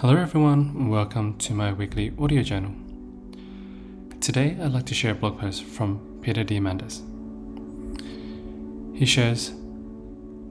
Hello, 0.00 0.14
everyone, 0.14 0.88
welcome 0.88 1.36
to 1.38 1.52
my 1.52 1.72
weekly 1.72 2.12
audio 2.20 2.40
journal. 2.40 2.70
Today, 4.20 4.56
I'd 4.62 4.70
like 4.70 4.86
to 4.86 4.94
share 4.94 5.10
a 5.10 5.14
blog 5.16 5.40
post 5.40 5.64
from 5.64 6.20
Peter 6.22 6.44
Diamandis. 6.44 7.02
He 8.96 9.04
shares 9.04 9.50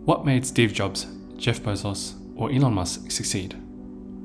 What 0.04 0.26
made 0.26 0.46
Steve 0.46 0.74
Jobs, 0.74 1.08
Jeff 1.38 1.62
Bezos, 1.62 2.16
or 2.36 2.52
Elon 2.52 2.74
Musk 2.74 3.10
succeed? 3.10 3.56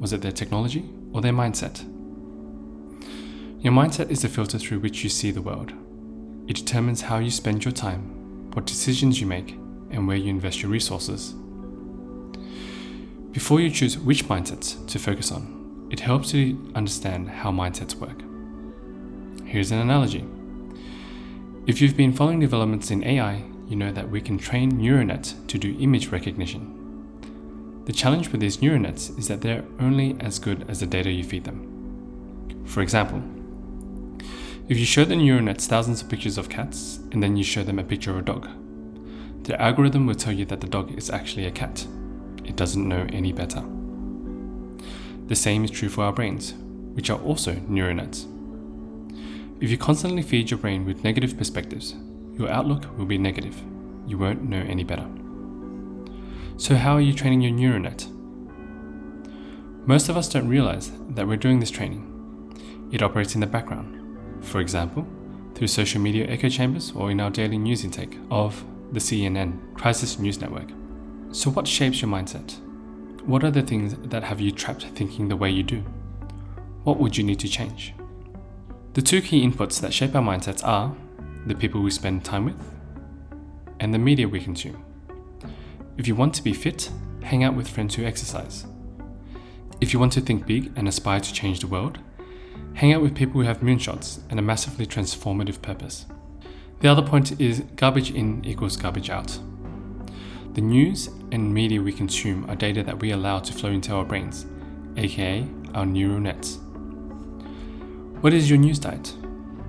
Was 0.00 0.12
it 0.12 0.22
their 0.22 0.32
technology 0.32 0.91
or 1.12 1.21
their 1.21 1.32
mindset? 1.32 1.84
Your 3.62 3.73
mindset 3.73 4.11
is 4.11 4.23
the 4.23 4.29
filter 4.29 4.59
through 4.59 4.80
which 4.80 5.04
you 5.04 5.09
see 5.09 5.30
the 5.30 5.41
world. 5.41 5.73
It 6.48 6.57
determines 6.57 7.02
how 7.02 7.18
you 7.18 7.30
spend 7.30 7.64
your 7.64 7.70
time, 7.70 8.50
what 8.54 8.66
decisions 8.66 9.20
you 9.20 9.29
make, 9.29 9.52
and 9.93 10.09
where 10.09 10.16
you 10.16 10.30
invest 10.30 10.62
your 10.62 10.73
resources. 10.73 11.36
Before 13.33 13.61
you 13.62 13.71
choose 13.71 13.96
which 13.96 14.27
mindsets 14.27 14.87
to 14.89 14.98
focus 14.98 15.33
on, 15.33 15.89
it 15.91 16.01
helps 16.01 16.35
you 16.35 16.70
understand 16.75 17.30
how 17.30 17.51
mindsets 17.51 17.95
work. 17.95 18.23
Here's 19.47 19.70
an 19.70 19.79
analogy. 19.79 20.27
If 21.66 21.80
you've 21.80 21.97
been 21.97 22.12
following 22.12 22.41
developments 22.41 22.91
in 22.91 23.03
AI, 23.03 23.42
you 23.69 23.77
know 23.77 23.91
that 23.91 24.11
we 24.11 24.20
can 24.20 24.37
train 24.37 24.77
neural 24.77 25.06
nets 25.06 25.34
to 25.48 25.56
do 25.56 25.75
image 25.80 26.09
recognition. 26.09 27.83
The 27.87 27.95
challenge 27.95 28.29
with 28.29 28.42
these 28.42 28.61
neural 28.61 28.80
nets 28.80 29.09
is 29.09 29.29
that 29.29 29.41
they're 29.41 29.64
only 29.80 30.14
as 30.20 30.39
good 30.39 30.69
as 30.69 30.80
the 30.80 30.87
data 30.87 31.11
you 31.11 31.25
feed 31.25 31.45
them. 31.45 32.64
For 32.67 32.83
example, 32.83 33.23
if 34.69 34.78
you 34.78 34.84
show 34.84 35.06
the 35.06 35.17
neural 35.17 35.42
nets 35.42 35.67
thousands 35.67 36.03
of 36.03 36.11
pictures 36.11 36.37
of 36.37 36.51
cats 36.51 37.01
and 37.12 37.23
then 37.23 37.39
you 37.39 37.45
show 37.45 37.62
them 37.62 37.78
a 37.78 37.84
picture 37.84 38.11
of 38.11 38.19
a 38.19 38.23
dog, 38.23 38.47
the 39.45 39.59
algorithm 39.59 40.06
will 40.06 40.14
tell 40.17 40.34
you 40.34 40.45
that 40.45 40.61
the 40.61 40.67
dog 40.67 40.92
is 40.98 41.09
actually 41.09 41.47
a 41.47 41.51
cat 41.51 41.87
it 42.52 42.56
doesn't 42.56 42.87
know 42.87 43.06
any 43.15 43.33
better. 43.33 43.65
The 45.27 45.34
same 45.34 45.65
is 45.65 45.70
true 45.70 45.88
for 45.88 46.05
our 46.05 46.12
brains, 46.12 46.52
which 46.92 47.09
are 47.09 47.19
also 47.20 47.55
neural 47.66 47.95
nets. 47.95 48.27
If 49.62 49.70
you 49.70 49.78
constantly 49.78 50.20
feed 50.20 50.50
your 50.50 50.58
brain 50.58 50.84
with 50.84 51.03
negative 51.03 51.39
perspectives, 51.39 51.95
your 52.34 52.50
outlook 52.50 52.86
will 52.98 53.06
be 53.06 53.17
negative. 53.17 53.58
You 54.06 54.19
won't 54.19 54.42
know 54.42 54.62
any 54.69 54.84
better. 54.84 55.08
So, 56.58 56.75
how 56.75 56.92
are 56.97 57.00
you 57.00 57.14
training 57.14 57.41
your 57.41 57.53
neural 57.53 57.80
net? 57.80 58.06
Most 59.86 60.11
of 60.11 60.19
us 60.19 60.28
don't 60.28 60.47
realize 60.47 60.92
that 61.08 61.27
we're 61.27 61.39
doing 61.39 61.58
this 61.58 61.70
training. 61.70 62.05
It 62.92 63.03
operates 63.03 63.34
in 63.34 63.41
the 63.41 63.47
background. 63.47 64.45
For 64.45 64.61
example, 64.61 65.06
through 65.55 65.69
social 65.69 66.03
media 66.03 66.27
echo 66.27 66.50
chambers 66.50 66.92
or 66.95 67.11
in 67.11 67.20
our 67.20 67.30
daily 67.30 67.56
news 67.56 67.83
intake 67.83 68.19
of 68.30 68.62
the 68.92 69.00
CNN 69.00 69.75
Crisis 69.75 70.19
News 70.19 70.39
Network. 70.39 70.69
So, 71.33 71.50
what 71.50 71.66
shapes 71.66 72.02
your 72.02 72.11
mindset? 72.11 72.58
What 73.25 73.42
are 73.42 73.50
the 73.50 73.62
things 73.62 73.94
that 74.11 74.22
have 74.22 74.38
you 74.38 74.50
trapped 74.52 74.84
thinking 74.88 75.28
the 75.28 75.36
way 75.36 75.50
you 75.50 75.62
do? 75.62 75.83
What 76.84 76.98
would 76.98 77.16
you 77.16 77.24
need 77.24 77.41
to 77.41 77.48
change? 77.48 77.94
The 78.92 79.00
two 79.00 79.22
key 79.22 79.42
inputs 79.42 79.80
that 79.80 79.94
shape 79.94 80.14
our 80.14 80.20
mindsets 80.20 80.62
are 80.62 80.94
the 81.47 81.55
people 81.55 81.80
we 81.80 81.91
spend 81.91 82.22
time 82.22 82.44
with 82.44 82.62
and 83.80 83.94
the 83.94 83.98
media 83.98 84.28
we 84.28 84.41
consume. 84.41 84.84
If 85.97 86.06
you 86.06 86.14
want 86.14 86.34
to 86.34 86.42
be 86.42 86.52
fit, 86.52 86.91
hang 87.22 87.44
out 87.44 87.55
with 87.55 87.67
friends 87.67 87.94
who 87.94 88.05
exercise. 88.05 88.67
If 89.80 89.94
you 89.94 89.98
want 89.98 90.12
to 90.12 90.20
think 90.20 90.46
big 90.46 90.70
and 90.77 90.86
aspire 90.86 91.20
to 91.20 91.33
change 91.33 91.61
the 91.61 91.67
world, 91.67 91.98
hang 92.74 92.92
out 92.92 93.00
with 93.00 93.14
people 93.14 93.41
who 93.41 93.46
have 93.46 93.61
moonshots 93.61 94.20
and 94.28 94.39
a 94.39 94.42
massively 94.42 94.84
transformative 94.84 95.62
purpose. 95.62 96.05
The 96.80 96.89
other 96.89 97.02
point 97.02 97.41
is 97.41 97.61
garbage 97.77 98.11
in 98.11 98.44
equals 98.44 98.77
garbage 98.77 99.08
out. 99.08 99.39
The 100.55 100.61
news 100.61 101.08
and 101.31 101.55
media 101.55 101.81
we 101.81 101.95
consume 101.95 102.45
are 102.50 102.55
data 102.55 102.83
that 102.83 103.00
we 103.00 103.12
allow 103.12 103.39
to 103.39 103.55
flow 103.55 103.70
into 103.70 103.95
our 103.95 104.05
brains, 104.05 104.45
aka 104.98 105.48
our 105.75 105.86
neural 105.86 106.20
nets. 106.20 106.58
What 108.20 108.34
is 108.34 108.50
your 108.50 108.58
news 108.58 108.78
diet? 108.78 109.14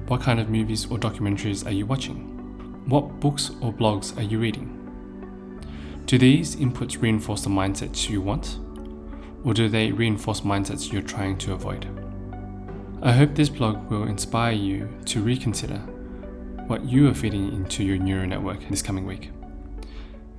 What 0.08 0.20
kind 0.20 0.42
of 0.42 0.50
movies 0.50 0.86
or 0.92 0.98
documentaries 0.98 1.66
are 1.66 1.72
you 1.72 1.86
watching? 1.86 2.84
What 2.86 3.22
books 3.22 3.52
or 3.62 3.72
blogs 3.72 4.18
are 4.18 4.24
you 4.24 4.40
reading? 4.40 4.78
Do 6.06 6.18
these 6.18 6.58
inputs 6.58 7.02
reinforce 7.02 7.46
the 7.46 7.50
mindsets 7.50 8.10
you 8.10 8.20
want? 8.20 8.60
Or 9.46 9.54
do 9.54 9.70
they 9.70 9.94
reinforce 9.94 10.42
mindsets 10.42 10.92
you're 10.92 11.02
trying 11.02 11.38
to 11.38 11.54
avoid? 11.54 11.88
I 13.02 13.14
hope 13.14 13.36
this 13.36 13.48
blog 13.48 13.90
will 13.90 14.04
inspire 14.04 14.52
you 14.52 14.90
to 15.06 15.22
reconsider 15.22 15.80
what 16.68 16.84
you 16.84 17.10
are 17.10 17.14
feeding 17.14 17.54
into 17.54 17.86
your 17.86 17.98
neural 17.98 18.28
network 18.28 18.68
this 18.68 18.82
coming 18.82 19.06
week. 19.06 19.30